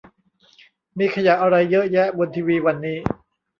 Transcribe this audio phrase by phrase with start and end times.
[0.97, 2.97] มีขยะอะไรเยอะแยะบนทีวีวันนี้